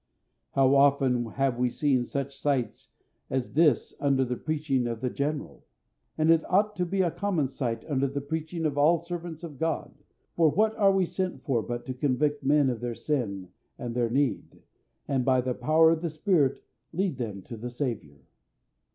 How 0.53 0.73
often 0.73 1.27
have 1.33 1.59
we 1.59 1.69
seen 1.69 2.05
such 2.05 2.35
sights 2.35 2.93
as 3.29 3.53
this 3.53 3.93
under 3.99 4.25
the 4.25 4.35
preaching 4.35 4.87
of 4.87 4.99
The 4.99 5.11
General! 5.11 5.63
And 6.17 6.31
it 6.31 6.43
ought 6.49 6.75
to 6.77 6.87
be 6.87 7.03
a 7.03 7.11
common 7.11 7.47
sight 7.47 7.85
under 7.87 8.07
the 8.07 8.19
preaching 8.19 8.65
of 8.65 8.79
all 8.79 8.97
servants 8.97 9.43
of 9.43 9.59
God, 9.59 9.93
for 10.35 10.49
what 10.49 10.75
are 10.75 10.91
we 10.91 11.05
sent 11.05 11.43
for 11.43 11.61
but 11.61 11.85
to 11.85 11.93
convict 11.93 12.43
men 12.43 12.71
of 12.71 12.79
their 12.79 12.95
sin 12.95 13.49
and 13.77 13.93
their 13.93 14.09
need, 14.09 14.63
and 15.07 15.23
by 15.23 15.39
the 15.39 15.53
power 15.53 15.91
of 15.91 16.01
the 16.01 16.09
Spirit 16.09 16.55
to 16.55 16.97
lead 16.97 17.17
them 17.19 17.43
to 17.43 17.55
the 17.55 17.69
Saviour? 17.69 18.21